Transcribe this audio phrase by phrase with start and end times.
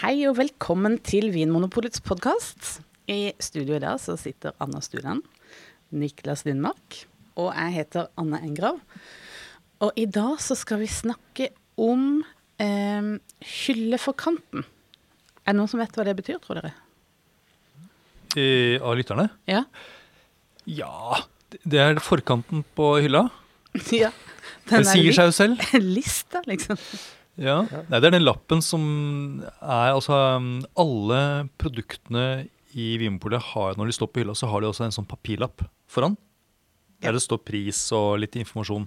[0.00, 2.78] Hei og velkommen til Vinmonopolets podkast.
[3.04, 5.20] I studio i dag så sitter Anna Stuland,
[5.92, 7.02] Niklas Lindmark
[7.36, 8.78] og jeg heter Anne Engrav.
[9.84, 12.22] Og i dag så skal vi snakke om
[12.56, 13.12] eh,
[13.58, 14.64] hylle for kanten.
[15.44, 16.72] Er det noen som vet hva det betyr, tror dere?
[18.40, 19.28] Eh, av lytterne?
[19.52, 19.66] Ja.
[20.64, 21.22] Ja,
[21.60, 23.26] det er forkanten på hylla.
[24.00, 24.14] ja.
[24.64, 25.72] Det sier seg jo selv.
[25.98, 26.80] Lista, liksom.
[27.40, 27.62] Ja.
[27.88, 28.82] Nei, det er den lappen som
[29.62, 30.48] er altså um,
[30.78, 31.20] Alle
[31.60, 35.08] produktene i Vinmonopolet har når de står på hylla, så har de også en sånn
[35.08, 36.18] papirlapp foran.
[37.00, 38.84] Der det står pris og litt informasjon.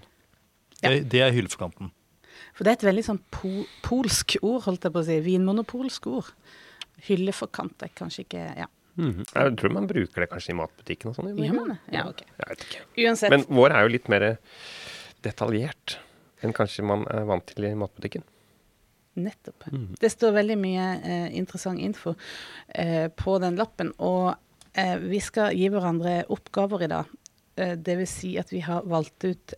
[0.84, 0.92] Ja.
[0.94, 1.90] Det, det er hylleforkanten.
[2.54, 3.52] For det er et veldig sånn po
[3.84, 5.18] polsk ord, holdt jeg på å si.
[5.26, 6.30] Vinmonopolsk ord.
[7.10, 8.70] Hylleforkant er kanskje ikke Ja.
[8.94, 9.24] Mhm.
[9.26, 11.32] Jeg tror man bruker det kanskje i matbutikken og sånn.
[11.34, 11.80] gjør man det?
[11.96, 12.22] Ja, ok.
[13.02, 13.34] Uansett.
[13.34, 14.26] Men vår er jo litt mer
[15.26, 15.98] detaljert
[16.44, 18.22] enn kanskje man er vant til i matbutikken.
[19.16, 19.68] Nettopp.
[19.72, 19.90] Mm.
[20.02, 22.16] Det står veldig mye eh, interessant info
[22.74, 23.92] eh, på den lappen.
[24.02, 24.32] Og
[24.74, 27.12] eh, vi skal gi hverandre oppgaver i dag.
[27.56, 29.54] Eh, det vil si at vi har valgt ut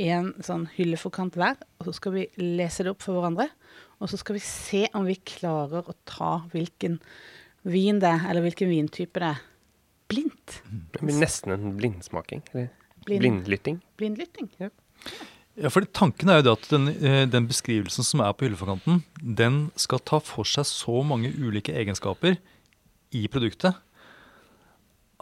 [0.00, 3.48] en sånn hylleforkant hver, og så skal vi lese det opp for hverandre.
[4.00, 7.00] Og så skal vi se om vi klarer å ta hvilken
[7.68, 9.42] vin det er, eller hvilken vintype det er.
[10.10, 10.60] Blindt.
[10.94, 12.40] Det blir nesten en blindsmaking.
[12.54, 12.70] Eller
[13.04, 13.76] Blind- blindlytting.
[14.00, 14.48] Blindlytting.
[14.60, 14.70] Ja,
[15.72, 19.70] for Tanken er jo det at den, eh, den beskrivelsen som er på hylleforkanten, den
[19.76, 22.38] skal ta for seg så mange ulike egenskaper
[23.10, 23.74] i produktet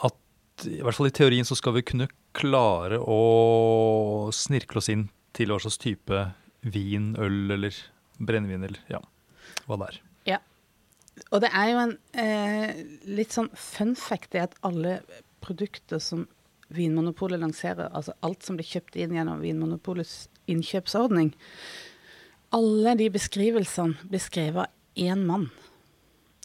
[0.04, 5.08] at i hvert fall i teorien så skal vi kunne klare å snirkle oss inn
[5.36, 6.24] til hva slags type
[6.62, 7.74] vin, øl eller
[8.18, 9.00] brennevin eller ja,
[9.66, 10.00] hva det er.
[10.34, 10.38] Ja.
[11.32, 15.00] Og det er jo en eh, litt sånn fun fact det at alle
[15.42, 16.26] produkter som
[16.74, 21.30] Vinmonopolet lanserer, altså alt som blir kjøpt inn gjennom Vinmonopolets innkjøpsordning,
[22.56, 25.46] alle de beskrivelsene blir skrevet av én mann,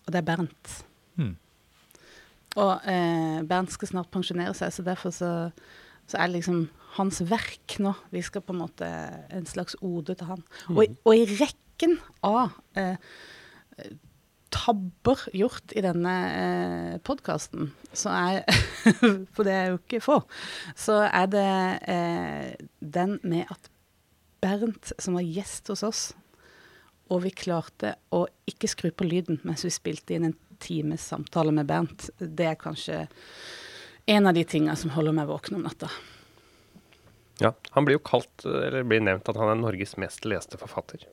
[0.03, 0.73] og det er Bernt.
[1.19, 1.33] Mm.
[2.59, 5.29] Og eh, Bernt skal snart pensjonere seg, så derfor så,
[6.07, 6.65] så er det liksom
[6.99, 7.95] hans verk nå.
[8.13, 8.89] Vi skal på en måte
[9.33, 10.43] en slags ode til han.
[10.69, 11.95] Og, i- og i rekken
[12.27, 12.99] av eh,
[14.53, 18.43] tabber gjort i denne eh, podkasten, så er
[19.35, 20.19] For det er jo ikke få.
[20.77, 21.53] Så er det
[21.89, 22.49] eh,
[22.79, 23.71] den med at
[24.43, 26.01] Bernt, som var gjest hos oss,
[27.11, 31.53] og vi klarte å ikke skru på lyden mens vi spilte inn en times samtale
[31.55, 33.05] med Bernt, det er kanskje
[34.05, 35.89] en av de tinga som holder meg våken om natta.
[37.41, 41.07] Ja, han blir jo kalt, eller blir nevnt at han er Norges mest leste forfatter.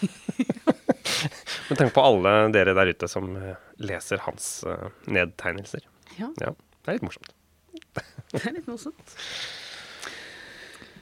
[1.70, 5.84] Men tenk på alle dere der ute som eh, leser hans eh, nedtegnelser.
[6.18, 7.32] Ja, Ja, det er litt morsomt.
[8.32, 9.16] det er litt morsomt.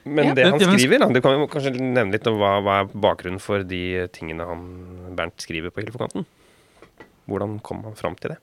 [0.09, 0.33] Men Ja.
[0.37, 3.41] det han skriver, da, du kan jo kanskje nevne litt om hva, hva er bakgrunnen
[3.43, 4.63] for de tingene han
[5.17, 6.25] Bernt skriver på Hilfokanten?
[7.29, 8.39] Hvordan kom han fram til det?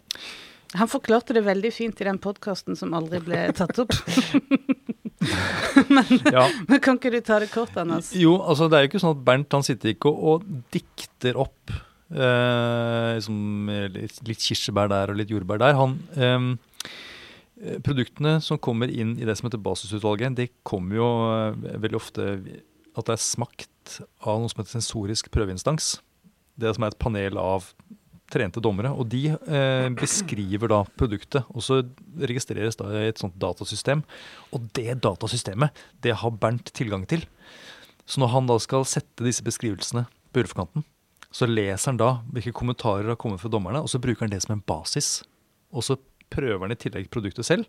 [0.76, 3.94] Han forklarte det veldig fint i den podkasten som aldri ble tatt opp.
[6.36, 8.12] Ja, Men kan ikke du ta det kort, Anders?
[8.16, 11.38] Jo, altså det er jo ikke sånn at Bernt han sitter ikke og, og dikter
[11.40, 15.76] opp eh, liksom, litt, litt kirsebær der og litt jordbær der.
[15.80, 21.78] Han, eh, produktene som kommer inn i det som heter basisutvalget, det kommer jo eh,
[21.84, 22.30] veldig ofte
[22.96, 25.96] at det er smakt av noe som heter sensorisk prøveinstans.
[26.56, 27.70] Det som er et panel av
[28.32, 28.92] trente dommere.
[28.94, 31.80] Og de eh, beskriver da produktet, og så
[32.18, 34.02] registreres da i et sånt datasystem.
[34.54, 37.24] Og det datasystemet, det har Bernt tilgang til.
[38.06, 40.84] Så når han da skal sette disse beskrivelsene på hylleforkanten,
[41.34, 44.42] så leser han da hvilke kommentarer har kommet fra dommerne, og så bruker han det
[44.44, 45.20] som en basis.
[45.74, 45.98] Og så
[46.32, 47.66] prøver han i tillegg produktet selv,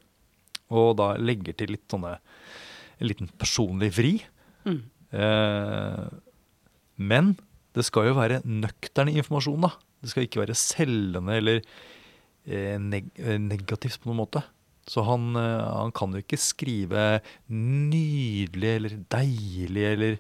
[0.74, 2.18] og da legger til litt sånne,
[2.98, 4.14] en liten personlig vri.
[4.68, 4.80] Mm.
[5.22, 6.06] Eh,
[6.98, 7.36] men
[7.78, 9.74] det skal jo være nøktern informasjon, da.
[10.08, 11.60] Det skal ikke være selgende eller
[12.48, 14.42] eh, neg eh, negativt på noen måte.
[14.88, 17.20] Så han, eh, han kan jo ikke skrive
[17.52, 20.14] nydelig eller deilig eller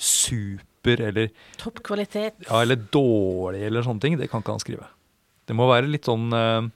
[0.00, 1.30] super eller,
[1.60, 2.36] Topp kvalitet.
[2.46, 4.18] ja, eller dårlig eller sånne ting.
[4.20, 4.86] Det kan ikke han skrive.
[5.48, 6.68] Det må være litt sånn eh,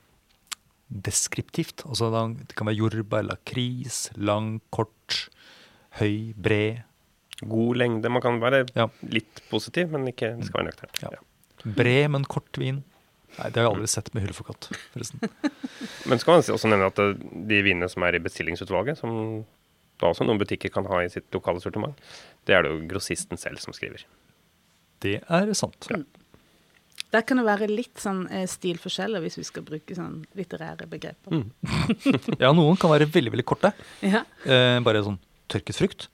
[1.05, 1.85] deskriptivt.
[1.89, 5.27] Altså det kan være jordbær, lakris, lang, kort,
[6.01, 6.83] høy, bred.
[7.45, 8.09] God lengde.
[8.13, 8.89] Man kan være Ja.
[9.11, 11.01] litt positiv, men ikke, det skal være nøkternt.
[11.03, 11.11] Ja.
[11.65, 11.73] Ja.
[11.79, 12.83] Bred, men kort vin.
[13.35, 15.23] Nei, det har jeg aldri sett med hylleforkatt, forresten.
[16.11, 17.17] Men skal man også nevne at eh,
[17.51, 19.43] de vinene som er i bestillingsutvalget, som
[19.99, 21.99] da også noen butikker kan ha i sitt lokale sortiment,
[22.47, 24.05] det er det jo grossisten selv som skriver.
[25.03, 25.89] Det er sant.
[27.15, 31.35] Der kan det være litt sånn eh, stilforskjeller, hvis vi skal bruke sånn litterære begreper.
[31.35, 31.49] Mm.
[32.43, 33.75] Ja, noen kan være veldig, veldig korte.
[34.03, 34.25] Ja.
[34.47, 35.21] Eh, bare sånn
[35.51, 36.09] tørket frukt.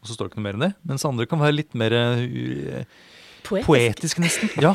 [0.00, 0.74] Og så står det ikke noe mer enn det.
[0.88, 2.84] Mens andre kan være litt mer eh,
[3.44, 3.66] Poetisk.
[3.68, 4.50] poetisk, nesten.
[4.62, 4.72] Ja.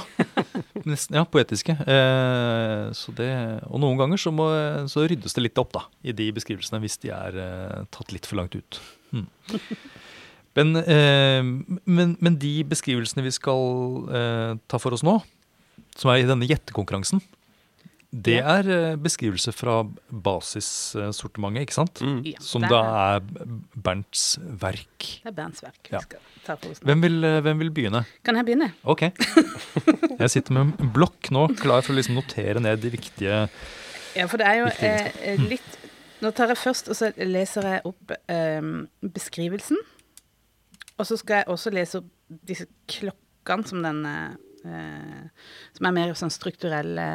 [0.89, 1.73] nesten, ja, poetiske.
[1.73, 3.29] Eh, så det,
[3.65, 4.49] og noen ganger så, må,
[4.91, 8.29] så ryddes det litt opp da, i de beskrivelsene hvis de er eh, tatt litt
[8.29, 8.81] for langt ut.
[9.15, 9.25] Mm.
[10.57, 11.41] Men, eh,
[11.85, 15.19] men, men, de beskrivelsene vi skal eh, ta for oss nå,
[15.99, 17.21] som er i denne gjettekonkurransen,
[18.09, 21.99] det er uh, beskrivelse fra basissortimentet, ikke sant?
[22.01, 22.23] Mm.
[22.25, 23.27] Ja, Som da er
[23.77, 25.11] Bernts verk.
[25.21, 25.91] Det er Bernts verk.
[25.93, 26.01] Ja.
[26.81, 28.01] Hvem, vil, uh, hvem, vil, begynne?
[28.25, 28.71] Kan jeg begynne?
[28.83, 29.11] Ok.
[30.19, 33.45] Jeg sitter med en blokk nå, klar for å liksom notere ned de viktige
[34.17, 35.77] Ja, for det er jo eh, litt
[36.19, 38.65] Nå tar jeg først og så leser jeg opp eh,
[38.99, 39.77] beskrivelsen.
[40.99, 42.09] Og så skal jeg også lese opp
[42.49, 47.05] disse klokkene som den eh, Som er mer sånn strukturelle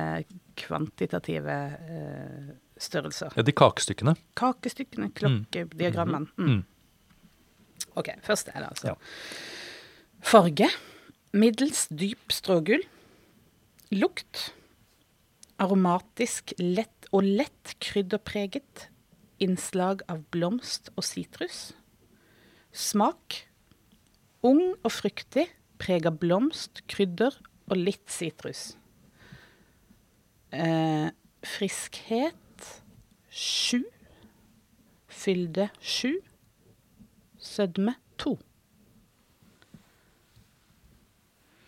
[0.59, 3.35] kvantitative eh, størrelser.
[3.37, 4.17] Ja, De kakestykkene?
[4.39, 6.31] Kakestykkene, klokkediagrammene.
[6.39, 6.51] Mm.
[6.51, 6.65] Mm.
[8.01, 8.97] OK, først er det altså ja.
[10.25, 10.71] Farge.
[11.35, 12.85] Middels dyp strågull.
[13.95, 14.49] Lukt.
[15.63, 18.89] Aromatisk lett og lett krydderpreget.
[19.43, 21.73] Innslag av blomst og sitrus.
[22.75, 23.45] Smak.
[24.45, 25.47] Ung og fruktig,
[25.85, 27.37] preg av blomst, krydder
[27.69, 28.73] og litt sitrus.
[30.55, 31.11] Eh,
[31.45, 32.71] friskhet
[33.35, 33.83] sju.
[35.11, 36.17] Fylde sju.
[37.41, 38.37] Sødme to.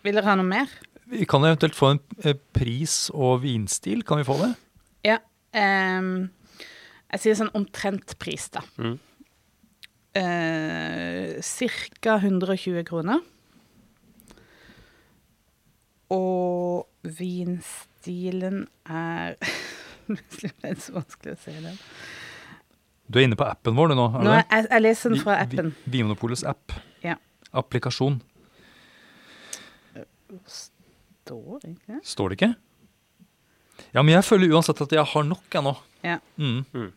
[0.07, 0.71] Vil dere ha noe mer?
[1.11, 4.05] Vi kan eventuelt få en eh, pris og vinstil.
[4.07, 4.53] Kan vi få det?
[5.07, 5.19] Ja.
[5.57, 6.29] Um,
[7.13, 8.63] jeg sier sånn omtrent pris, da.
[8.83, 8.97] Mm.
[10.17, 12.17] Uh, Ca.
[12.19, 13.23] 120 kroner.
[16.15, 19.35] Og vinstilen er
[20.07, 21.79] Plutselig er Det så vanskelig å se den.
[23.07, 24.05] Du er inne på appen vår nå?
[24.19, 25.73] Er nå jeg, jeg, leser den fra appen.
[25.87, 26.75] Vinmonopolets app.
[27.03, 27.17] Ja.
[27.55, 28.21] Applikasjon.
[30.51, 32.53] Står det ikke Står det ikke?
[33.95, 35.75] Ja, men jeg føler uansett at jeg har nok, jeg nå.
[36.07, 36.19] Ja.
[36.41, 36.65] Mm.
[36.75, 36.91] Mm.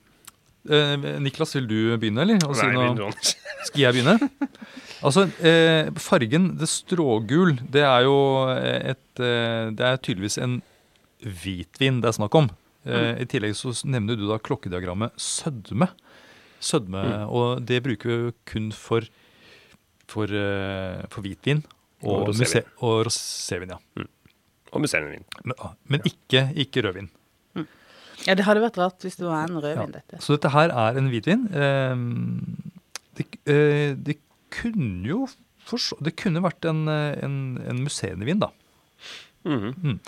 [0.67, 2.39] Eh, Niklas, vil du begynne, eller?
[2.43, 3.11] Nei, si noe...
[3.67, 4.17] Skal jeg begynne?
[4.99, 8.17] Altså, eh, fargen, det strågul, det er jo
[8.51, 10.59] et eh, Det er tydeligvis en
[11.23, 12.49] hvitvin det er snakk om.
[12.87, 13.23] Eh, mm.
[13.23, 15.89] I tillegg så nevner du da klokkediagrammet sødme.
[16.59, 17.25] Sødme, mm.
[17.31, 19.07] Og det bruker vi kun for,
[20.11, 21.61] for, uh, for hvitvin
[22.03, 22.31] og,
[22.83, 23.71] og rosévin.
[23.71, 23.79] Og ja.
[23.95, 24.09] Mm.
[24.69, 25.23] Og musserendvin.
[25.43, 27.09] Men, ah, men ikke, ikke, rødvin.
[28.27, 30.01] Ja, det hadde vært rart hvis det var en rødvin, ja.
[30.01, 30.19] dette.
[30.23, 31.45] Så dette her er en hvitvin.
[31.53, 32.73] Um,
[33.17, 34.19] det, uh, det,
[34.49, 35.27] kunne jo
[36.01, 38.49] Det kunne vært en, en, en museennevin, da.
[39.45, 39.73] Mm.
[39.77, 39.99] Mm.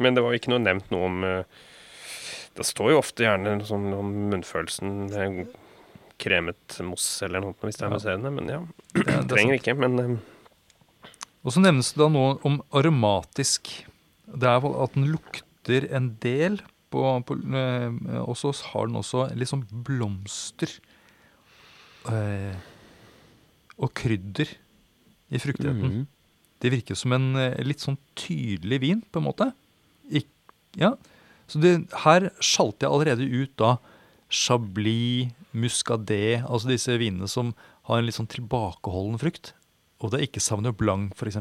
[0.00, 1.64] Men det var ikke noe nevnt noe om eh,
[2.56, 5.04] Det står jo ofte gjerne sånn om munnfølelsen
[6.22, 8.60] kremet moss eller noe hvis det er museene, men ja.
[8.94, 10.20] Det, det trenger ikke, men.
[11.42, 13.72] Og så nevnes det da noe om aromatisk.
[14.30, 16.60] Det er at den lukter en del.
[16.94, 17.36] På, på,
[18.22, 20.70] og så har den også litt sånn blomster
[22.12, 22.54] øh,
[23.82, 24.52] og krydder
[25.34, 26.04] i fruktigheten.
[26.04, 26.04] Mm.
[26.62, 27.32] Det virker som en
[27.66, 29.50] litt sånn tydelig vin, på en måte.
[30.06, 30.30] Ik
[30.78, 30.94] ja.
[31.50, 31.74] Så det,
[32.04, 33.76] her sjalte jeg allerede ut da
[34.32, 37.52] Chablis, Muscadet, altså disse vinene som
[37.86, 39.52] har en litt sånn tilbakeholden frukt.
[40.02, 41.38] Og det er ikke Sauvignon Blanc, f.eks.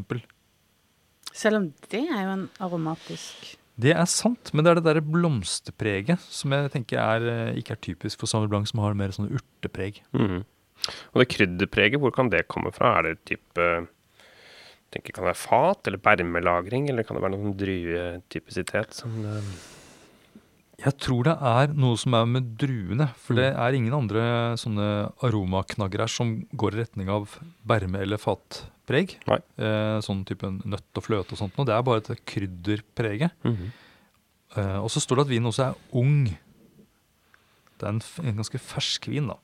[1.34, 5.06] Selv om det er jo en aromatisk Det er sant, men det er det derre
[5.06, 9.14] blomsterpreget som jeg tenker er, eh, ikke er typisk for Sauvignon Blanc, som har mer
[9.16, 10.04] sånn urtepreg.
[10.14, 10.44] Mm.
[11.14, 13.00] Og det krydderpreget, hvor kan det komme fra?
[13.00, 13.69] Er det type
[14.94, 19.56] tenker Kan det være fat eller bermelagring, eller kan det være noen druetypisitet som uh...
[20.83, 23.07] Jeg tror det er noe som er med druene.
[23.23, 23.40] For mm.
[23.40, 24.23] det er ingen andre
[24.59, 24.87] sånne
[25.23, 27.37] aromaknagger her som går i retning av
[27.68, 29.16] berme- eller fatpreg.
[29.31, 31.56] Eh, sånn type nøtt og fløte og sånt.
[31.56, 31.69] noe.
[31.69, 33.31] det er bare et krydderpreget.
[33.47, 33.71] Mm -hmm.
[34.57, 36.37] eh, og så står det at vinen også er ung.
[37.80, 39.40] Det er en, en ganske fersk vin, da.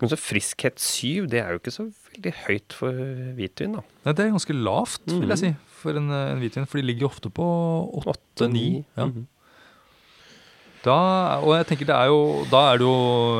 [0.00, 2.92] Men så friskhet syv, det er jo ikke så veldig høyt for
[3.34, 3.82] hvitvin, da.
[4.04, 5.36] Nei, det er ganske lavt, vil jeg mhm.
[5.36, 6.66] si, for en, en hvitvin.
[6.66, 7.46] For de ligger jo ofte på
[8.04, 8.84] åtte-ni.
[8.96, 9.06] Ja.
[9.06, 9.26] Mm -hmm.
[10.84, 10.96] Da,
[11.44, 12.94] og jeg tenker det er jo Da er det jo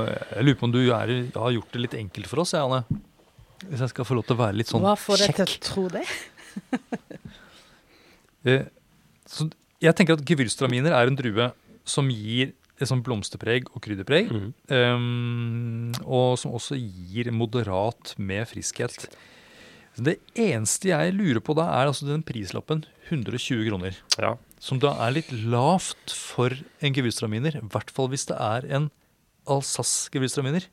[0.04, 2.82] Jeg lurer på om du er, har gjort det litt enkelt for oss, Anne.
[3.64, 5.62] Hvis jeg skal få lov til å være litt sånn Hva får deg til å
[5.64, 6.04] tro det?
[8.50, 8.68] eh,
[9.30, 9.48] så
[9.80, 11.48] jeg tenker at gevyrstraminer er en drue
[11.88, 14.30] som gir et sånt blomsterpreg og krydderpreg.
[14.32, 14.52] Mm.
[14.72, 19.08] Um, og som også gir moderat med friskhet.
[20.00, 23.98] Det eneste jeg lurer på da, er altså den prislappen 120 kroner.
[24.20, 24.34] Ja.
[24.62, 27.58] Som da er litt lavt for en gewürztraminer.
[27.60, 28.88] I hvert fall hvis det er en
[29.50, 30.68] Alsace-gewürztraminer.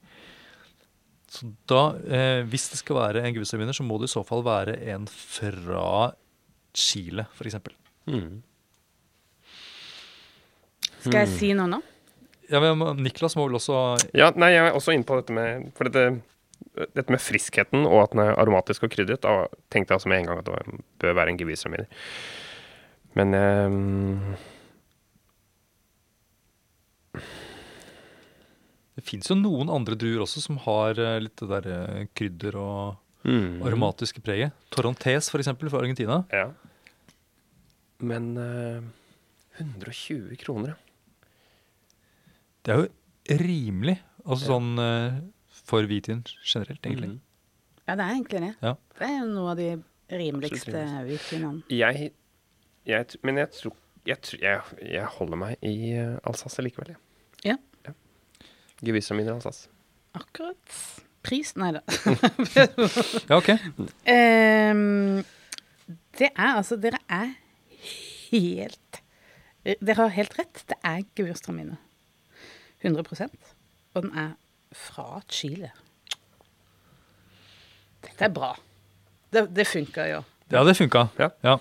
[1.28, 4.46] Så da, eh, hvis det skal være en gewürztraminer, så må det i så fall
[4.48, 6.14] være en fra
[6.78, 7.58] Chile, f.eks.
[8.08, 8.40] Mm.
[11.02, 11.82] Skal jeg si noe nå?
[12.48, 13.76] Ja, men Niklas må vel også
[14.16, 16.22] Ja, nei, jeg er også inne på dette med For dette,
[16.78, 20.22] dette med friskheten og at den er aromatisk og krydret, da tenkte jeg også med
[20.22, 21.90] en gang at det var, bør være en gevisraminer.
[23.18, 24.38] Men um...
[28.98, 32.56] Det fins jo noen andre druer også som har eh, litt det der eh, krydder
[32.58, 32.96] og
[33.30, 34.56] mm, aromatiske preget.
[34.74, 36.24] Torontes, for eksempel, fra Argentina.
[36.34, 36.48] Ja.
[38.02, 38.82] Men uh,
[39.62, 40.82] 120 kroner, ja.
[42.66, 43.96] Det er jo rimelig.
[44.26, 45.22] Altså sånn eh,
[45.68, 47.10] for hvitvin generelt, egentlig.
[47.16, 47.20] Mm.
[47.88, 48.54] Ja, det er egentlig det.
[48.64, 48.74] Ja.
[49.00, 49.70] Det er jo noe av de
[50.12, 51.64] rimeligste hvitvinene.
[51.72, 52.12] Jeg,
[52.88, 53.76] jeg Men jeg tror
[54.08, 57.02] jeg, jeg, jeg holder meg i uh, Alsace likevel, jeg.
[57.44, 57.58] Ja.
[57.88, 57.94] ja.
[58.88, 59.68] i Alsace.
[60.16, 60.78] Akkurat.
[61.28, 61.82] Pris Nei da.
[63.30, 63.50] Ja, ok.
[64.08, 65.24] Um,
[66.20, 67.34] det er altså Dere er
[68.32, 69.02] helt
[69.68, 70.64] Dere har helt rett.
[70.70, 71.76] Det er Gewürztraminer.
[72.86, 73.34] 100%
[73.98, 74.38] Og den er
[74.76, 75.72] fra Chile.
[78.04, 78.54] Dette er bra.
[79.34, 80.22] Det, det funker jo.
[80.54, 81.08] Ja, det funka.
[81.20, 81.32] Ja.
[81.44, 81.58] ja.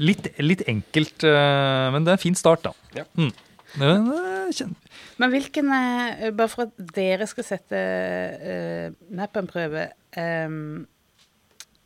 [0.00, 2.72] Litt, litt enkelt, eh, men det er en fin start, da.
[2.96, 3.04] Ja.
[3.18, 3.32] Mm.
[3.76, 7.80] Men, eh, hvilken eh, Bare for at dere skal sette
[8.40, 9.82] uh, meg på en prøve,
[10.16, 10.86] um,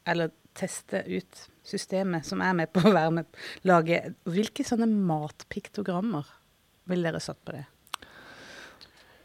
[0.06, 3.98] eller teste ut systemet som er med på å være med lage
[4.30, 6.28] Hvilke sånne matpiktogrammer
[6.90, 7.64] ville dere satt på det?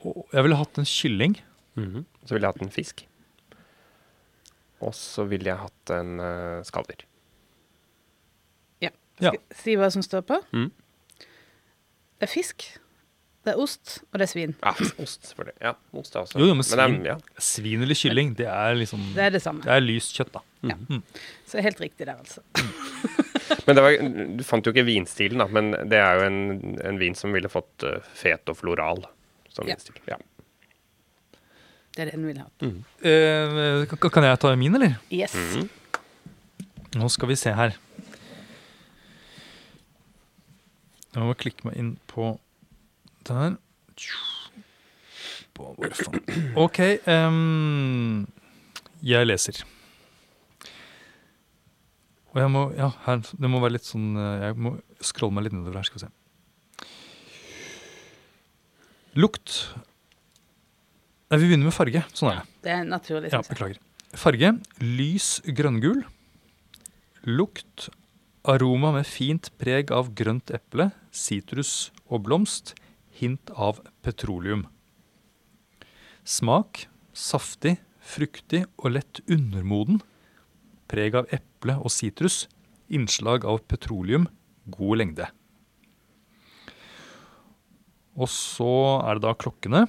[0.03, 1.37] Jeg ville hatt en kylling.
[1.77, 2.05] Mhm.
[2.25, 3.05] Så ville jeg hatt en fisk.
[4.83, 7.05] Og så ville jeg hatt en uh, skalldyr.
[8.83, 8.91] Ja.
[9.17, 9.55] Skal ja.
[9.57, 10.37] si hva som står på?
[10.53, 10.67] Mm.
[12.17, 12.65] Det er fisk,
[13.45, 14.53] det er ost, og det er svin.
[14.61, 15.55] Ja, ost selvfølgelig.
[15.63, 17.17] Ja, ost er også Jo, jo, men det er- svin- ja.
[17.39, 19.63] Svin eller kylling, det er liksom Det er det samme.
[19.63, 20.41] Det er lyst kjøtt, da.
[21.47, 22.41] Så helt riktig der, altså.
[23.67, 23.95] Men det var,
[24.37, 25.47] du fant jo ikke vinstilen, da.
[25.47, 29.05] Men det er jo en, en vin som ville fått uh, fet og floral
[29.57, 29.75] som Ja.
[29.75, 29.97] vinstil.
[30.07, 30.17] Ja.
[31.97, 32.61] Det er det den ville hatt.
[33.01, 34.99] Eh, kan- kan jeg ta min, eller?
[35.11, 35.33] Yes.
[35.33, 35.69] Mm.
[37.01, 37.73] Nå skal vi se her.
[41.15, 42.35] Jeg må klikke meg inn på
[43.25, 43.55] der.
[45.57, 46.79] På hvor faen OK.
[47.09, 48.27] Um,
[49.01, 49.63] jeg leser.
[52.35, 55.47] Og jeg må Ja, her, det må være litt sånn eh, Jeg må scrolle meg
[55.47, 56.11] litt nedover her, skal vi se.
[59.17, 59.53] Lukt
[61.27, 62.03] Nei, vi begynner med farge.
[62.15, 62.51] Sånn er det.
[62.63, 63.31] Det er naturlig.
[63.33, 63.79] Ja, beklager.
[64.15, 66.05] Farge lys grønngul.
[67.27, 67.89] Lukt
[68.47, 72.77] aroma med fint preg av grønt eple, sitrus og blomst.
[73.17, 74.67] Hint av petroleum.
[76.23, 76.85] Smak
[77.17, 79.99] saftig, fruktig og lett undermoden.
[80.87, 82.45] Preg av eple og sitrus.
[82.93, 84.29] Innslag av petroleum.
[84.69, 85.31] God lengde.
[88.17, 88.73] Og så
[89.05, 89.85] er det da klokkene.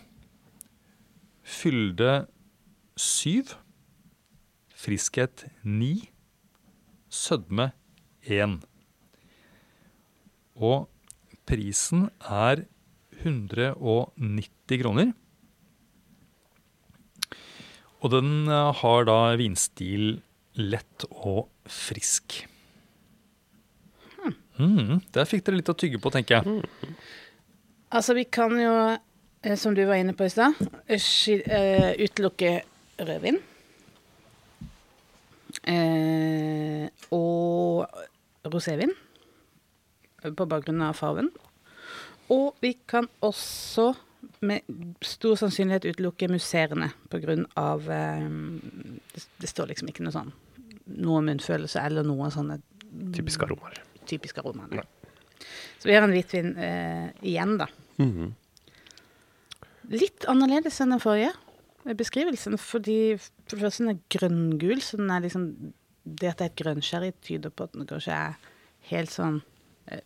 [1.42, 2.26] Fylde
[2.99, 3.54] syv.
[4.78, 6.11] Friskhet ni.
[7.08, 7.70] Sødme
[8.28, 8.58] én.
[10.58, 10.88] Og
[11.49, 12.66] prisen er
[13.25, 15.14] 190 kroner.
[17.99, 20.20] Og den eh, har da vinstil
[20.58, 22.42] lett og frisk.
[24.58, 26.62] Mm, der fikk dere litt å tygge på, tenker jeg.
[27.90, 28.73] Altså, vi kan jo,
[29.42, 30.54] eh, som du var inne på i stad,
[30.88, 32.62] eh, utelukke
[33.00, 33.38] rødvin.
[35.64, 37.88] Eh, og
[38.45, 38.92] rosévin.
[40.25, 41.30] eh, På bakgrunn av farven.
[42.30, 43.95] Og vi kan også
[44.40, 44.61] med
[45.02, 46.90] stor sannsynlighet utelukke musserende
[47.57, 48.28] av eh,
[49.14, 50.33] det, det står liksom ikke noe sånn
[50.99, 52.61] noe munnfølelse eller noe sånne
[53.12, 53.76] Typiske aromaer.
[54.09, 54.85] typiske aromaer.
[55.78, 57.68] Så vi har en hvitvin eh, igjen, da.
[58.02, 58.33] Mhm.
[59.88, 61.33] Litt annerledes enn den forrige
[61.97, 65.50] beskrivelsen, fordi for det første den er grønngul, så den er liksom
[66.09, 68.37] Det at det er et grønnsherry, tyder på at den kanskje er
[68.88, 69.42] helt sånn
[69.92, 70.00] eh,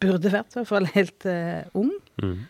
[0.00, 1.92] Burde vært i hvert fall helt eh, ung.
[2.22, 2.46] Mhm.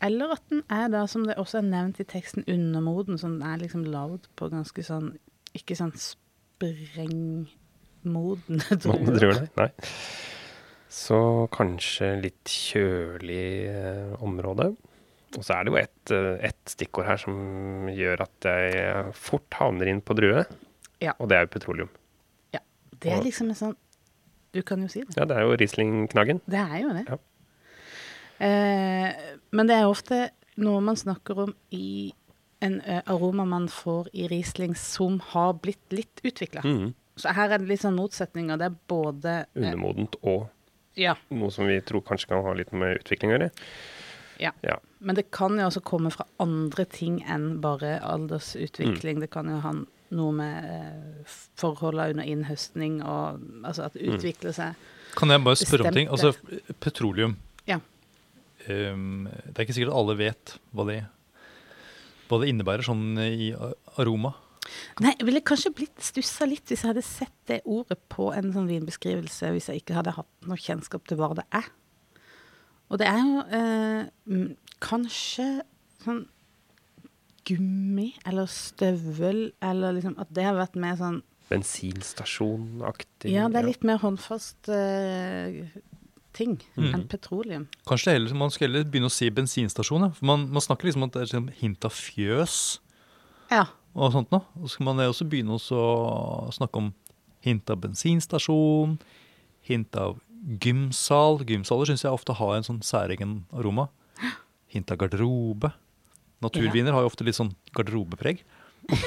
[0.00, 3.42] Eller at den er da, som det også er nevnt i teksten, undermoden, så den
[3.44, 5.18] er liksom lagd på ganske sånn
[5.52, 7.59] Ikke sånn sprengmodne
[8.04, 9.46] Modne druer.
[9.58, 9.68] nei.
[10.90, 14.72] Så kanskje litt kjølig eh, område.
[15.38, 16.12] Og så er det jo ett
[16.50, 20.42] et stikkord her som gjør at jeg fort havner inn på drue.
[21.00, 21.14] Ja.
[21.22, 21.90] Og det er jo petroleum.
[22.56, 22.60] Ja.
[22.98, 23.76] Det er liksom en sånn
[24.50, 25.14] Du kan jo si det.
[25.14, 26.40] Ja, det er jo Riesling-knaggen.
[26.50, 27.04] Det er jo det.
[27.06, 27.18] Ja.
[28.40, 30.30] Eh, men det er ofte
[30.60, 32.10] noe man snakker om i
[32.64, 36.64] en eh, aroma man får i Riesling som har blitt litt utvikla.
[36.66, 36.90] Mhm.
[37.16, 38.58] Så her er det litt sånn motsetninger.
[38.58, 40.48] Det er både eh, Undermodent og
[40.96, 41.14] Ja.
[41.30, 43.50] noe som vi tror kanskje kan ha litt med utvikling å gjøre.
[44.40, 44.52] Ja.
[44.64, 44.78] Ja.
[45.00, 49.16] Men det kan jo også komme fra andre ting enn bare aldersutvikling.
[49.18, 49.20] Mm.
[49.20, 49.72] Det kan jo ha
[50.10, 51.24] noe med eh,
[51.60, 54.16] forholdene under innhøstning og altså at det Mm.
[54.18, 54.74] utvikler seg.
[55.16, 56.08] Kan jeg bare spørre om ting?
[56.08, 56.32] Altså,
[56.80, 57.36] petroleum.
[57.66, 57.80] Ja.
[58.68, 61.04] Um, det er ikke sikkert alle vet hva det,
[62.28, 63.52] hva det innebærer sånn i
[63.98, 64.34] aroma.
[65.00, 68.52] Nei, jeg ville kanskje blitt stussa litt hvis jeg hadde sett det ordet på en
[68.52, 71.70] sånn vinbeskrivelse, hvis jeg ikke hadde hatt noe kjennskap til hva det er.
[72.90, 74.52] Og det er jo eh,
[74.84, 75.48] kanskje
[76.04, 76.26] sånn
[77.48, 83.32] gummi eller støvel, eller liksom at det har vært mer sånn Bensinstasjonaktig.
[83.32, 85.64] Ja, det er litt mer håndfast eh,
[86.36, 86.92] ting Mm.
[86.94, 87.64] enn petroleum.
[87.88, 90.04] Kanskje heller, man skal heller begynne å si bensinstasjon.
[90.06, 90.10] ja.
[90.14, 92.78] For man, man snakker liksom om at det er sånn hint av fjøs
[93.50, 93.64] Ja.
[93.94, 94.44] Og sånt noe.
[94.60, 96.90] Og så skal man også begynne også å snakke om
[97.44, 98.98] hint av bensinstasjon,
[99.66, 100.18] hint av
[100.62, 101.40] gymsal.
[101.48, 103.88] Gymsaler syns jeg ofte har en sånn særegen aroma.
[104.70, 105.72] Hint av garderobe.
[106.44, 108.44] Naturviner har jo ofte litt sånn garderobepreg.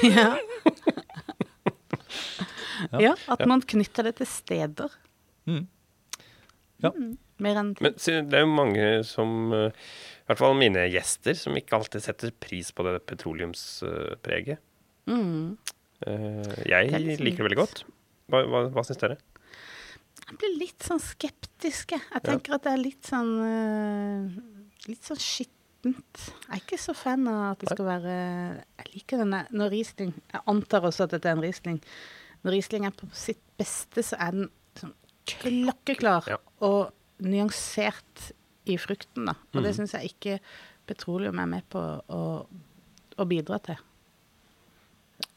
[0.06, 0.34] ja.
[2.90, 2.98] Ja.
[3.00, 4.92] ja, at man knytter det til steder.
[5.48, 5.64] Mm.
[6.82, 6.90] Ja.
[7.42, 9.72] Mer enn Men det er jo mange som eh,
[10.24, 14.60] I hvert fall mine gjester, som ikke alltid setter pris på det petroleumspreget.
[15.06, 15.56] Mm.
[16.06, 17.84] Eh, Jeg Det er liker det veldig godt.
[18.28, 19.16] Hva, hva, hva syns dere?
[20.28, 22.20] Jeg blir litt sånn skeptisk, Jeg Ja.
[22.20, 24.42] tenker at det er litt sånn eh,
[24.88, 26.20] Litt sånn skittent.
[26.48, 28.16] Jeg er ikke så fan av at det skal være
[28.78, 31.80] Jeg liker denne Når Riesling Jeg antar også at dette er en Riesling.
[32.44, 34.94] Når Riesling er på sitt beste, så er den sånn
[35.26, 36.36] klokkeklar Ja.
[36.60, 38.32] og nyansert
[38.66, 39.34] i frukten, da.
[39.54, 39.76] Og det Mhm.
[39.86, 40.40] syns jeg ikke
[40.86, 42.46] petroleum er med på å,
[43.18, 43.76] å bidra til.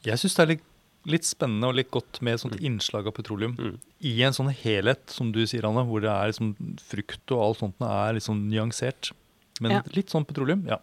[0.06, 0.64] Jeg syns det er litt,
[1.08, 3.54] litt spennende og litt godt med et sånt innslag av petroleum.
[3.58, 3.76] Mm.
[4.10, 6.52] I en sånn helhet, som du sier, Anne, hvor det er liksom
[6.90, 9.12] frukt og alt sånt er sånn nyansert.
[9.60, 9.80] Men Ja.
[9.90, 10.76] litt sånn petroleum, ja.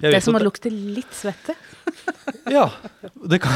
[0.00, 1.56] Jeg Det er som å lukte litt svette.
[2.48, 2.70] Ja,
[3.28, 3.52] det kan,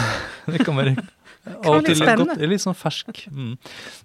[0.46, 0.92] det kan være
[1.64, 2.36] av og til litt godt.
[2.50, 3.22] Litt sånn fersk.
[3.32, 3.54] Mm.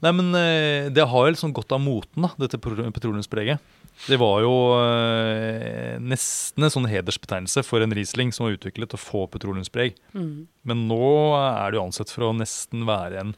[0.03, 3.59] Nei, men eh, det har jo sånn godt av moten, da, dette petro- petroleumspreget.
[4.07, 8.99] Det var jo eh, nesten en sånn hedersbetegnelse for en Riesling som var utviklet til
[8.99, 9.95] å få petroleumspreg.
[10.17, 10.45] Mm.
[10.67, 11.05] Men nå
[11.39, 13.31] er det jo ansett for å nesten være en,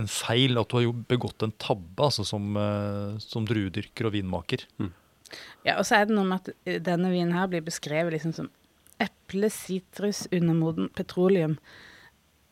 [0.00, 4.16] en feil, at du har jo begått en tabbe altså som, eh, som druedyrker og
[4.18, 4.66] vinmaker.
[5.64, 8.36] Ja, og så er det noe med at eh, denne vinen her blir beskrevet liksom
[8.36, 8.52] som
[9.02, 11.56] eple, sitrus, undermoden, petroleum.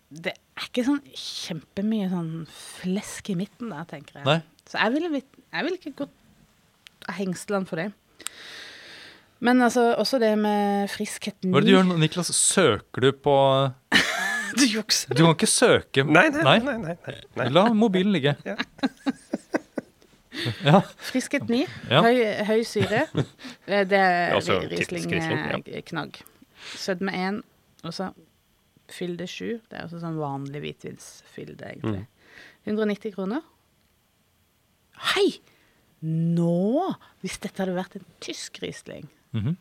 [0.09, 4.27] Det er ikke sånn kjempemye sånn flesk i midten der, tenker jeg.
[4.29, 4.41] Nei.
[4.69, 6.19] Så jeg ville, jeg ville ikke gått
[7.11, 7.89] hengslene for det.
[9.43, 12.29] Men altså, også det med friskhet Hva er det du gjør nå, Niklas?
[12.37, 13.35] Søker du på
[14.59, 15.15] Du jukser.
[15.17, 16.59] Du kan ikke søke Nei, nei, nei.
[16.63, 17.49] nei, nei, nei, nei.
[17.51, 18.37] La mobilen ligge.
[18.47, 18.57] Ja.
[20.65, 20.79] ja.
[21.11, 21.59] Friskhet 9,
[21.91, 22.01] Ja.
[22.07, 23.03] høy, høy syre.
[23.67, 24.61] Eh, Det er Altså.
[24.71, 26.23] Riesling-knagg.
[26.79, 27.43] Sødme 1,
[27.85, 28.09] og så
[28.93, 29.61] fylde 7.
[29.69, 32.07] Det er også sånn vanlig hvitvinsfylde, egentlig.
[32.07, 32.73] Mm.
[32.73, 33.45] 190 kroner.
[35.13, 35.27] Hei!
[36.03, 36.93] Nå!
[37.23, 39.55] Hvis dette hadde vært en tysk Riesling Mhm.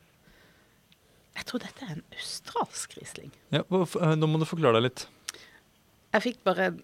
[1.37, 3.31] Jeg tror dette er en australsk Riesling.
[3.53, 5.05] ja eh, nå må du forklare deg litt.
[6.11, 6.81] Jeg fikk bare en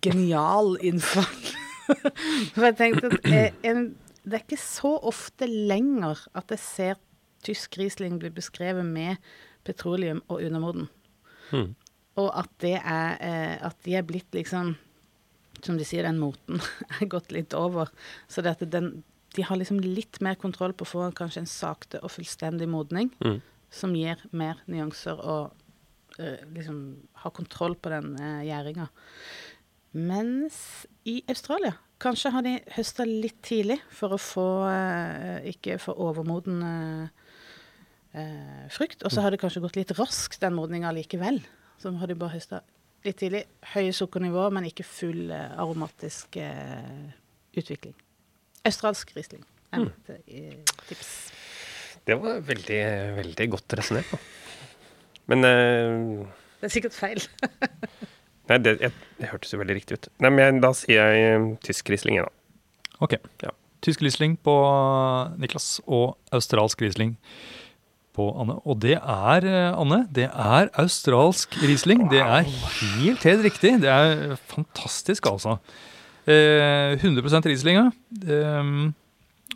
[0.00, 1.50] genial innfall.
[2.54, 3.82] For jeg tenkte at jeg, en,
[4.24, 7.02] det er ikke så ofte lenger at jeg ser
[7.44, 9.20] tysk Riesling bli beskrevet med
[9.68, 10.88] petroleum og undermoden.
[11.52, 11.74] Mm.
[12.24, 14.78] Og at det er eh, At de er blitt liksom
[15.64, 16.60] Som de sier, den moten
[17.00, 17.88] er gått litt over.
[18.28, 19.02] Så den,
[19.34, 23.10] de har liksom litt mer kontroll på å få kanskje en sakte og fullstendig modning,
[23.24, 23.40] Mm.
[23.74, 25.54] som gir mer nyanser og
[26.20, 26.76] uh, liksom
[27.24, 28.86] har kontroll på den uh, gjæringa.
[29.94, 35.98] Mens i Australia kanskje har de høsta litt tidlig for å få uh, ikke for
[35.98, 36.60] overmoden
[38.70, 39.00] frukt.
[39.02, 41.40] Og så har det kanskje gått litt raskt, den modninga likevel.
[41.82, 42.60] Så har de bare høsta
[43.06, 43.44] litt tidlig.
[43.74, 47.10] Høye sukkernivå, men ikke full eh, aromatisk eh,
[47.58, 47.94] utvikling.
[48.64, 49.88] Australsk Riesling er Mm.
[49.90, 51.08] mitt eh, tips.
[52.06, 52.80] Det var veldig,
[53.16, 54.10] veldig godt resonnert.
[54.12, 54.18] da.
[55.32, 56.26] Men uh,
[56.60, 57.20] Det er sikkert feil.
[58.50, 60.08] Nei, det, jeg, det hørtes jo veldig riktig ut.
[60.20, 62.98] Nei, men jeg, Da sier jeg tysk Riesling, jeg, da.
[63.00, 63.16] Ok.
[63.42, 63.54] Ja.
[63.84, 64.52] Tysk Riesling på
[65.40, 67.16] Niklas og australsk Riesling
[68.14, 68.56] på Anne.
[68.64, 72.06] Og det er, eh, Anne, det er australsk Riesling.
[72.12, 73.74] Det er helt, helt riktig.
[73.82, 75.58] Det er fantastisk, altså.
[76.26, 77.88] Eh, 100 Riesling, ja.
[78.24, 78.70] Eh,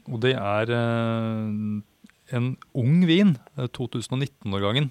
[0.09, 3.37] og det er eh, en ung vin.
[3.57, 4.91] eh, 2019-årgangen.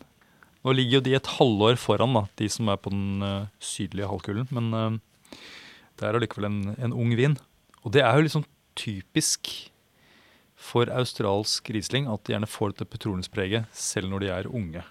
[0.65, 4.09] Nå ligger jo de et halvår foran, da, de som er på den eh, sydlige
[4.09, 4.47] halvkulen.
[4.51, 5.37] Men eh,
[5.97, 7.37] Det er allikevel en, en ung vin.
[7.83, 8.43] Og det er jo liksom
[8.77, 9.49] typisk
[10.57, 14.81] for australsk Riesling at de gjerne får dette petroleumspreget selv når de er unge.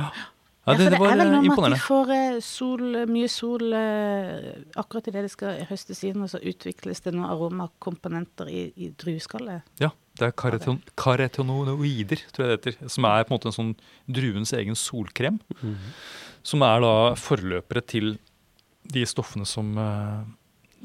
[0.00, 0.12] Ja,
[0.64, 2.84] Ja, det, for det det var er vel noe med at de får eh, sol,
[3.12, 4.46] mye sol eh,
[4.80, 9.60] akkurat idet det skal høstes inn, og så utvikles det noen aromakomponenter i, i drueskallet.
[9.82, 12.88] Ja, det er kareton, karetonoider, tror jeg det heter.
[12.96, 13.74] Som er på en måte en sånn
[14.08, 15.36] druens egen solkrem.
[16.40, 18.14] Som er da forløpere til
[18.96, 20.24] de stoffene som, eh,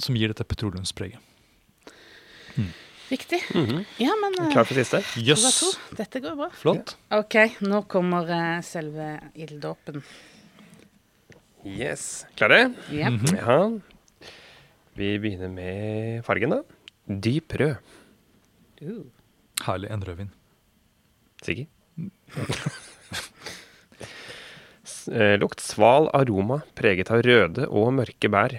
[0.04, 1.24] som gir dette petroleumspreget.
[3.10, 3.42] Riktig.
[3.50, 3.86] -hmm.
[3.98, 5.02] Ja, men eh, Klar for siste?
[5.18, 5.78] Jøss, Yes.
[5.98, 6.50] Dette går bra.
[6.54, 6.98] flott.
[7.10, 10.04] OK, nå kommer eh, selve ilddåpen.
[11.66, 12.26] Yes.
[12.36, 12.74] Klare?
[12.92, 13.10] Yep.
[13.10, 13.38] Mm -hmm.
[13.38, 13.80] Ja.
[14.94, 16.64] Vi begynner med fargen, da.
[17.08, 17.76] Dyp rød.
[18.82, 19.06] Uh.
[19.66, 19.90] Herlig.
[19.92, 20.30] En rødvin.
[21.44, 21.66] Sikker?
[25.10, 28.54] Eh, Lukt sval aroma preget av røde og mørke bær,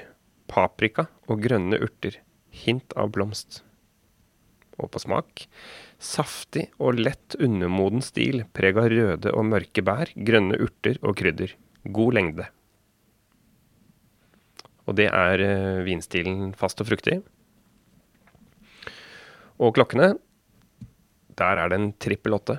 [0.50, 2.16] paprika og grønne urter.
[2.50, 3.62] Hint av blomst.
[4.80, 5.44] Og på smak
[6.00, 11.52] saftig og lett undermoden stil preg av røde og mørke bær, grønne urter og krydder.
[11.84, 12.48] God lengde.
[14.88, 17.20] Og det er eh, vinstilen fast og fruktig.
[19.60, 20.14] Og klokkene,
[21.36, 22.58] der er det en trippel åtte.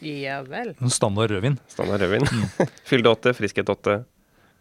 [0.00, 0.72] Ja vel.
[0.80, 1.58] En standard rødvin.
[1.68, 2.24] Standard rødvin.
[2.88, 4.00] Fylde åtte, friskhet åtte,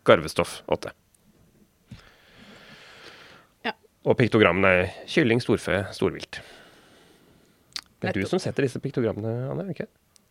[0.03, 0.91] garvestoff åtte.
[3.63, 3.77] Ja.
[4.03, 6.41] Og piktogrammene er kylling, storfe, storvilt.
[7.99, 9.69] Det er du som setter disse piktogrammene, Anne?
[9.73, 9.87] ikke?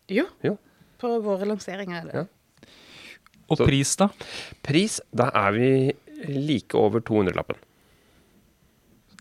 [0.09, 0.25] Jo.
[0.43, 0.55] Jo.
[0.99, 2.01] På våre lanseringer.
[2.01, 2.13] er det.
[2.13, 2.25] Ja.
[3.49, 4.09] Og Så- pris, da?
[4.63, 5.93] Pris, da er vi
[6.27, 7.55] like over 200-lappen.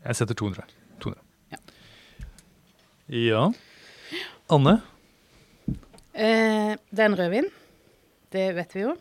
[0.04, 0.64] Jeg setter 200.
[1.00, 1.20] 200.
[1.52, 1.58] Ja.
[3.08, 3.52] Ja.
[4.50, 4.82] Anne?
[6.14, 7.48] Eh, det er en rødvin.
[8.32, 8.96] Det vet vi jo.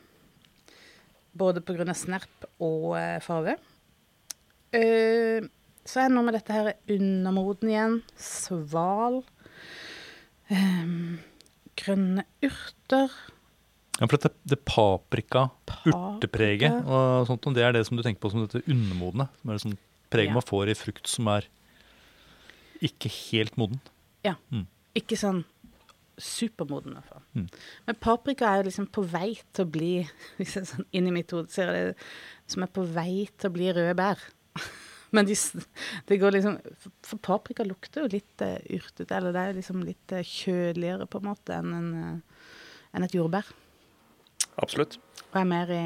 [1.38, 1.86] Både pga.
[1.94, 3.58] snerp og eh, farge.
[4.74, 5.42] Eh,
[5.88, 7.98] så er det noe med dette her undermoden igjen.
[8.18, 9.24] Sval.
[10.50, 11.18] Eh,
[11.78, 13.12] grønne urter.
[13.98, 15.48] Ja, for dette, det paprika,
[15.90, 16.86] urtepreget Paprika.
[16.86, 19.26] og sånt, det er det som du tenker på som dette undermodne.
[19.42, 19.78] Som er det sånn
[20.14, 20.34] preget Ja.
[20.38, 21.48] man får i frukt som er
[22.82, 23.80] ikke helt moden.
[24.24, 24.36] Ja.
[24.52, 24.68] Mm.
[24.96, 25.44] Ikke sånn
[26.18, 27.24] supermoden, i hvert fall.
[27.36, 27.50] Mm.
[27.88, 29.92] Men paprika er jo liksom på vei til å bli
[30.38, 31.96] Hvis jeg sånn inni mitt hode ser det
[32.50, 34.18] som er på vei til å bli røde bær.
[35.16, 35.36] Men de,
[36.10, 36.58] det går liksom
[37.06, 41.08] For paprika lukter jo litt uh, urtete, eller det er jo liksom litt uh, kjøligere
[41.08, 42.52] på en måte enn en, uh,
[42.98, 43.48] enn et jordbær.
[44.58, 44.98] Absolutt.
[45.30, 45.86] Og er mer i,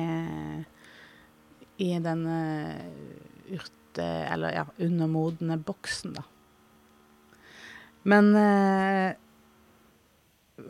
[1.84, 3.78] i den eh, urte...
[4.02, 6.24] Eller ja, undermodne boksen, da.
[8.08, 9.10] Men eh,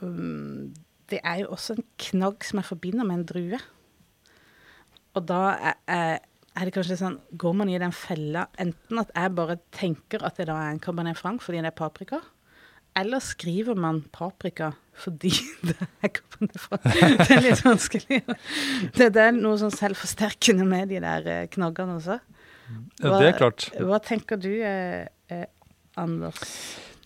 [0.02, 0.72] um,
[1.12, 3.60] det er jo også en knagg som jeg forbinder med en drue.
[5.14, 6.18] Og da er, er,
[6.58, 10.40] er det kanskje sånn Går man i den fella enten at jeg bare tenker at
[10.40, 12.22] det da er en Cabernet Franc fordi det er paprika,
[13.00, 15.32] eller skriver man paprika fordi
[15.70, 16.90] det er Cabernet Franc?
[16.92, 18.22] Det er litt vanskelig.
[18.98, 22.20] Det, det er noe sånn selvforsterkende med de der eh, knaggene også.
[23.02, 23.68] Ja, det er klart.
[23.80, 25.48] Hva tenker du, eh, eh,
[26.00, 26.40] Anders?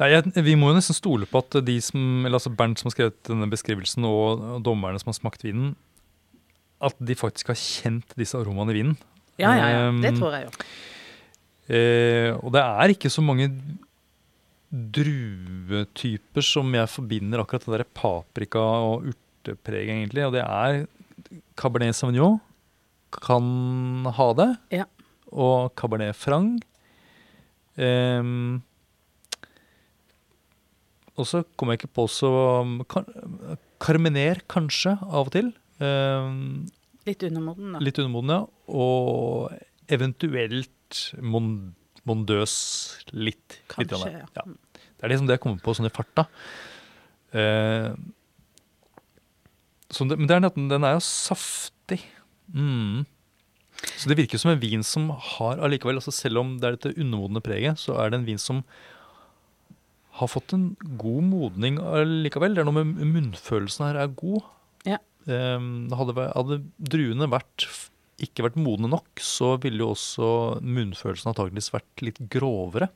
[0.01, 0.09] Nei,
[0.43, 3.17] vi må jo nesten stole på at de som, eller altså Bernt som har skrevet
[3.29, 5.73] denne beskrivelsen, og dommerne som har smakt vinen,
[6.83, 8.97] at de faktisk har kjent disse aromaene i vinen.
[9.41, 9.91] Ja, ja, ja.
[10.01, 10.65] Det Um, tror jeg jo.
[11.75, 13.49] Eh, og det er ikke så mange
[14.69, 20.25] druetyper som jeg forbinder akkurat det der paprika og urtepreget, egentlig.
[20.27, 20.85] Og det er
[21.57, 22.39] Cabernet Sauvignon
[23.15, 24.49] kan ha det.
[24.81, 24.85] Ja.
[25.31, 26.63] Og Cabernet Franc.
[27.75, 28.61] Ehm,
[31.15, 32.31] og så kommer jeg ikke på så
[32.91, 33.07] kar
[33.79, 35.51] Carmener, kanskje, av og til.
[35.83, 36.65] Ehm,
[37.05, 37.81] Litt undermoden, da.
[37.83, 38.41] Litt undermoden, ja.
[38.73, 41.49] Og eventuelt mon
[42.05, 42.53] mondøs
[43.17, 43.59] litt.
[43.71, 44.45] Kanskje, litt, ja.
[44.75, 46.27] Det er liksom det jeg kommer på sånn i farta.
[47.35, 47.91] Eh,
[49.89, 52.01] så det, men det er at den, den er jo saftig.
[52.53, 53.05] Mm.
[53.97, 56.95] Så det virker som en vin som har allikevel, altså selv om det er dette
[56.95, 58.63] undermodne preget, så er det en vin som
[60.15, 60.69] har fått en
[61.01, 62.55] god modning allikevel.
[62.55, 64.45] Det er noe med munnfølelsen her er god.
[65.25, 67.65] Um, hadde, hadde druene vært,
[68.21, 70.27] ikke vært modne nok, så ville jo også
[70.61, 72.91] munnfølelsen antakeligvis vært litt grovere.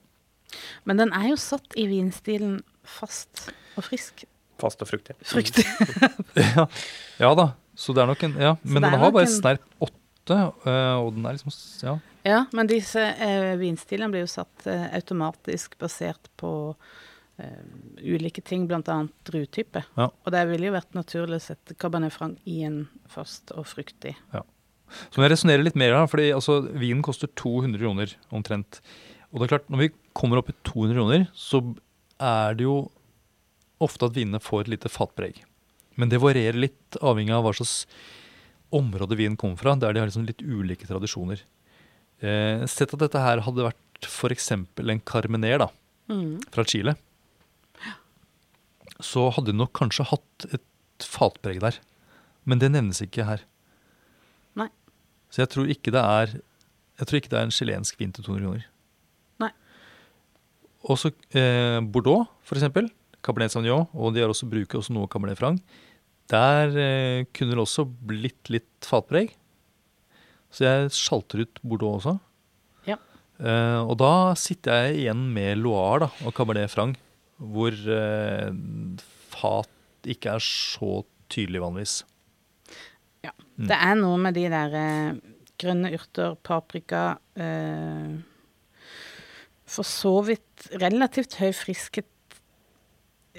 [0.89, 4.25] Men den er jo satt i vinstilen fast og frisk.
[4.59, 5.15] Fast og fruktig.
[5.25, 5.65] Fruktig.
[6.55, 6.65] ja.
[7.21, 10.39] ja da, så det er nok en Ja, men den har bare en- snerp åtte,
[10.67, 11.53] øh, og den er liksom
[11.85, 11.97] Ja.
[12.27, 16.97] Ja, men disse eh, vinstilene blir jo satt eh, automatisk basert på eh,
[18.03, 18.95] ulike ting, bl.a.
[19.27, 19.83] druetype.
[19.97, 20.09] Ja.
[20.11, 24.15] Og det ville jo vært naturlig å sette Cabernet Franc i en fast og fruktig.
[24.33, 24.43] Ja.
[25.13, 28.79] Så må jeg resonnere litt mer, da, fordi altså, vinen koster 200 kroner omtrent.
[29.31, 31.61] Og det er klart, når vi kommer opp i 200 kroner, så
[32.19, 32.79] er det jo
[33.79, 35.43] ofte at vinene får et lite fatpreg.
[35.99, 37.85] Men det varierer litt avhengig av hva slags
[38.75, 41.41] område vinen kommer fra, der de har liksom litt ulike tradisjoner.
[42.19, 44.51] Eh, sett at dette her hadde vært f.eks.
[44.55, 45.69] en carmener da,
[46.09, 46.39] Mm.
[46.49, 46.95] fra Chile,
[48.99, 51.79] så hadde de nok kanskje hatt et fatpreg der.
[52.49, 53.45] Men det nevnes ikke her.
[54.59, 54.69] Nei.
[55.31, 56.39] Så jeg tror ikke det er
[56.99, 58.63] jeg tror ikke det er en chilensk vin til 200 kroner.
[59.39, 59.51] Nei.
[60.91, 62.89] Også eh, Bordeaux, for eksempel.
[63.23, 65.61] Cabernet Sauvignon, og de har også, bruker også noe Cabernet Franc.
[66.31, 69.31] Der eh, kunne det også blitt litt fatpreg.
[70.51, 72.17] Så jeg sjalter ut Bordeaux også.
[72.89, 72.99] Ja.
[73.39, 76.99] Eh, og da sitter jeg igjen med Loire da, og Cabernet Franc,
[77.39, 78.51] hvor eh,
[79.31, 81.95] fat ikke er så tydelig vanligvis.
[83.23, 83.33] Ja.
[83.55, 83.67] Mm.
[83.71, 85.19] Det er noe med de der eh,
[85.59, 87.03] grønne urter, paprika
[87.35, 88.19] eh,
[89.69, 92.07] For så vidt relativt høy friskhet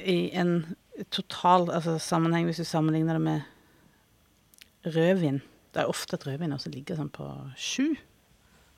[0.00, 0.76] i en
[1.10, 5.40] total altså sammenheng, hvis du sammenligner det med rødvin.
[5.74, 7.26] Det er ofte at rødvin også ligger sånn på
[7.58, 7.96] sju.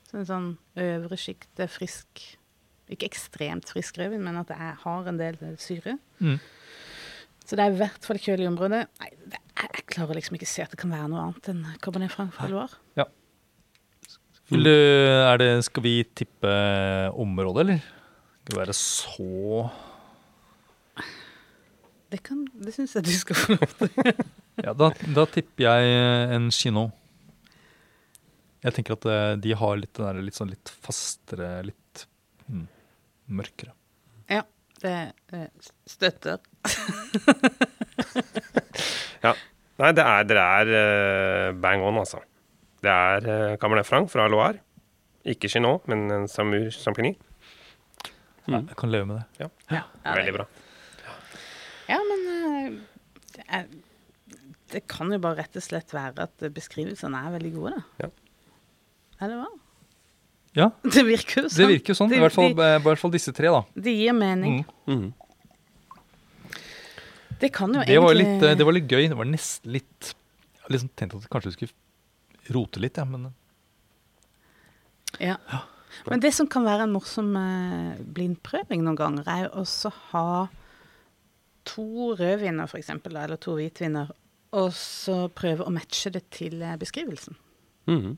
[0.09, 2.23] Så en sånn øvre sjikte frisk
[2.93, 5.97] Ikke ekstremt frisk rødvin, men at det er, har en del syre.
[6.23, 6.37] Mm.
[7.43, 8.83] Så det er i hvert fall kjølig område.
[9.01, 12.11] Nei, det jeg klarer liksom ikke se at det kan være noe annet enn Cabernet
[12.11, 12.79] Franc fra Loire.
[14.51, 16.51] Vil du, er det, skal vi tippe
[17.21, 17.85] området, eller?
[18.43, 19.69] Skal det være så
[22.11, 24.23] Det, kan- det syns jeg du skal få lov til.
[24.63, 25.93] Ja, da, da tipper jeg
[26.35, 26.83] en kino.
[28.61, 31.79] Jeg tenker at eh, de har litt den der litt sånn litt fastere, litt
[33.35, 33.73] mørkere.
[34.31, 34.43] Ja,
[34.83, 34.97] det
[35.89, 36.39] støtter.
[36.39, 36.39] støtter.
[39.81, 42.19] Nei, det er, dere er eh, bang on, altså.
[42.83, 44.59] Det er uh, Cabernet Franc fra Loire.
[45.25, 47.15] Ikke Chinot, men en Samur Champigny.
[48.43, 48.67] Mm.
[48.67, 49.47] jeg kan leve med det.
[49.71, 50.45] Ja, Veldig bra.
[51.87, 52.75] Ja, men eh,
[53.33, 53.69] det, er,
[54.75, 58.05] det kan jo bare rett og slett være at beskrivelsene er veldig gode, da.
[58.05, 58.11] Ja.
[59.23, 59.49] Eller hva?
[60.53, 61.57] Ja, Det virker jo sånn.
[61.57, 62.13] det virker jo sånn.
[62.13, 63.63] I hvert fall, De, i hvert fall disse tre, da.
[63.73, 64.59] de gir mening.
[64.87, 64.97] Mm.
[64.99, 65.13] Mm.
[67.41, 69.07] Det kan jo Det var, litt, eh, det var litt gøy.
[69.09, 70.13] Det var nesten litt
[70.63, 73.33] Jeg liksom tenkte at kanskje skulle rote litt, ja, men
[75.19, 75.37] Ja.
[76.09, 80.47] Men det som kan være en morsom eh, blindprøving noen ganger, er jo også ha
[81.65, 84.09] to rødviner, f.eks., eller to hvitviner,
[84.53, 86.79] og så prøve å matche det til beskrivelsen.
[86.79, 87.35] beskrivelsen.
[87.87, 88.17] Mhm.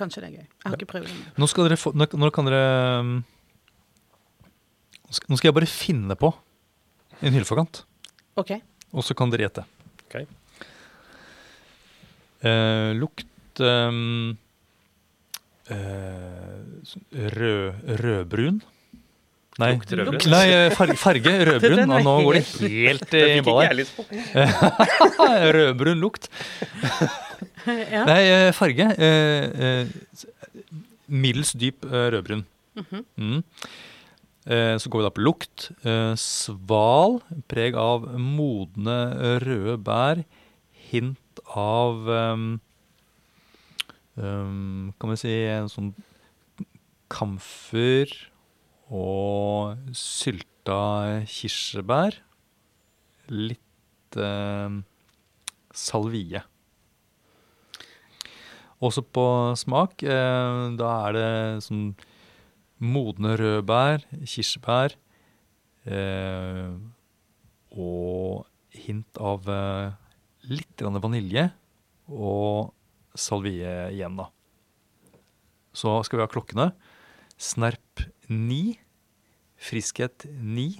[0.00, 0.46] Kanskje det er gøy.
[0.48, 1.16] Jeg har ikke prøvd det.
[1.40, 2.64] Nå skal dere få Nå, nå kan dere
[3.04, 3.12] um,
[5.10, 6.30] nå skal, jeg bare finne på
[7.20, 7.82] en hylleforkant.
[8.40, 8.52] OK.
[8.96, 9.64] og så kan dere gjette.
[10.06, 10.20] Ok.
[12.46, 14.36] Eh, lukt um,
[15.68, 16.56] eh,
[17.34, 18.62] rød, rødbrun.
[19.60, 20.30] Nei, Lukt rødbrun?
[20.32, 21.82] nei eh, farge, farge rødbrun.
[21.90, 23.78] Nå, nå går det helt- helt i fikk ikke ball jeg her.
[23.82, 24.06] lyst på.
[25.58, 26.30] Rødbrun lukt.
[27.94, 28.04] ja.
[28.08, 28.86] Nei, eh, farge.
[28.98, 29.86] eh, eh,
[31.08, 32.44] middels dyp rødbrun.
[32.76, 33.04] -hmm.
[33.16, 33.42] Mm.
[34.46, 35.70] Eh, Så går vi da på lukt.
[36.16, 40.24] Sval, preg av modne røde bær.
[40.90, 42.60] Hint av um,
[44.16, 45.94] Kan vi si en sånn
[47.08, 48.10] kamfer
[48.90, 52.18] og sylta kirsebær.
[53.30, 54.84] Litt um,
[55.72, 56.42] salvie.
[58.80, 59.24] Også på
[59.60, 61.90] smak, eh, da er det sånn
[62.80, 64.94] modne rødbær, kirsebær
[65.84, 66.72] eh,
[67.76, 69.92] og hint av eh,
[70.48, 71.50] litt vanilje
[72.08, 72.72] og
[73.12, 74.30] salvie igjen, da.
[75.76, 76.70] Så skal vi ha klokkene.
[77.40, 78.78] Snerp 9,
[79.60, 80.70] friskhet 9,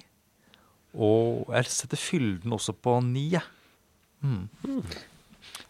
[0.97, 3.45] og jeg setter fylden også på 9, jeg.
[4.25, 4.49] Mm.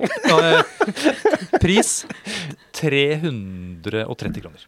[0.01, 0.63] Eh,
[1.61, 2.05] pris
[2.73, 4.63] 330 kroner.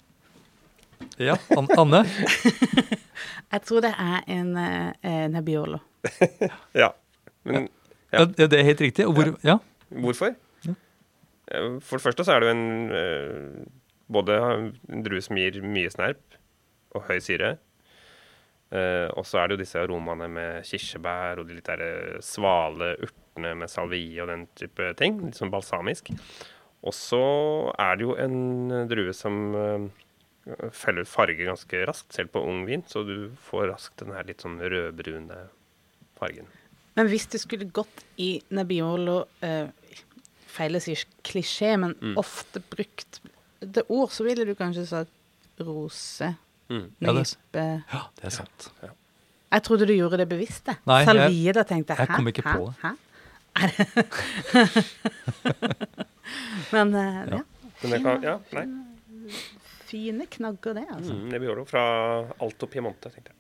[1.18, 2.04] Ja, An Anne?
[3.54, 5.80] Jeg tror det er en eh, Nebbiolo.
[6.84, 6.92] Ja.
[7.44, 7.70] Men
[8.14, 8.28] Ja.
[8.38, 8.46] Ja.
[8.48, 9.08] det er helt riktig.
[9.08, 9.58] Og hvor, ja.
[9.90, 10.36] hvorfor?
[10.68, 10.76] Ja.
[11.50, 13.70] Eh, For det første så er det jo en
[14.14, 14.36] Både
[14.92, 16.36] en drue som gir mye snerp
[16.94, 17.56] og høy syre.
[18.74, 22.22] Eh, og så er det jo disse aromaene med kirsebær og de litt der svale
[22.22, 22.92] svale
[23.34, 25.20] urtene med salvie og den type ting.
[25.26, 26.12] Litt sånn balsamisk.
[26.84, 27.20] Og så
[27.80, 29.88] er det jo en drue som eh,
[30.76, 32.84] feller ut farge ganske raskt, selv på ung vin.
[32.88, 35.48] Så du får raskt den her litt sånn rødbrune
[36.20, 36.48] fargen.
[36.96, 39.68] Men hvis det skulle gått i Nebbiolo eh,
[40.54, 40.94] Feil å si
[41.26, 42.14] klisjé, men Mm.
[42.22, 43.22] ofte brukt
[43.60, 45.10] det ord, så ville du kanskje sagt
[45.60, 46.36] rose,
[46.70, 46.92] Mm.
[47.02, 48.70] Ja, det nype Ja, det er sant.
[49.52, 52.94] Jeg trodde du gjorde det bevisst, Salvie, da tenkte jeg jeg kom ikke på det.
[53.54, 53.70] Er
[56.74, 57.40] Men eh, ja.
[57.82, 58.66] Men det kan, ja, nei.
[59.86, 61.14] Fine knagger, det, altså.
[61.14, 61.84] Mm, Nebbiolo fra
[62.42, 63.38] Alto Piemonte, tenkte jeg.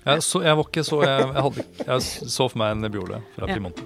[0.00, 2.00] Jeg, så, jeg var ikke så Jeg, jeg, hadde, jeg
[2.32, 3.54] så for meg en Nebbiole fra Ja.
[3.56, 3.82] Piemonte.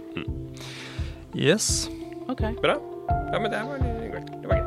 [1.35, 1.89] Yes.
[2.31, 2.43] OK.
[2.63, 2.77] Bra.
[3.33, 3.77] Ja, men det var.
[3.81, 4.65] Det var gøy.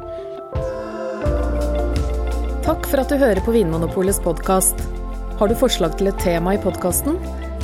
[2.67, 4.75] Takk for at du hører på Vinmonopolets podkast.
[5.39, 7.15] Har du forslag til et tema i podkasten?